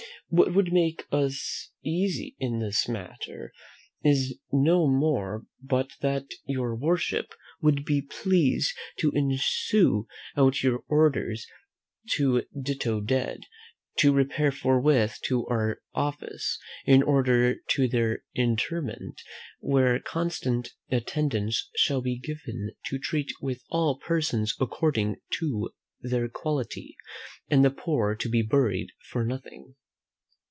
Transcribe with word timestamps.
"What 0.33 0.53
would 0.53 0.71
make 0.71 1.05
us 1.11 1.71
easy 1.83 2.37
in 2.39 2.59
this 2.59 2.87
matter 2.87 3.51
is 4.01 4.39
no 4.49 4.87
more 4.87 5.45
but 5.61 5.89
that 5.99 6.23
your 6.45 6.73
Worship 6.73 7.33
would 7.61 7.83
be 7.83 8.01
pleased 8.01 8.71
to 8.99 9.11
issue 9.13 10.05
out 10.37 10.63
your 10.63 10.85
orders 10.87 11.45
to 12.11 12.43
ditto 12.57 13.01
Dead 13.01 13.41
to 13.97 14.13
repair 14.13 14.53
forthwith 14.53 15.19
to 15.25 15.45
our 15.47 15.81
office, 15.93 16.57
in 16.85 17.03
order 17.03 17.55
to 17.71 17.89
their 17.89 18.23
interment, 18.33 19.19
where 19.59 19.99
constant 19.99 20.69
attendance 20.89 21.69
shall 21.75 21.99
be 21.99 22.17
given 22.17 22.71
to 22.85 22.97
treat 22.97 23.33
with 23.41 23.65
all 23.69 23.97
persons 23.99 24.55
according 24.61 25.17
to 25.39 25.71
their 25.99 26.29
quality, 26.29 26.95
and 27.49 27.65
the 27.65 27.69
poor 27.69 28.15
to 28.15 28.29
be 28.29 28.41
buried 28.41 28.91
for 29.09 29.25
nothing. 29.25 29.75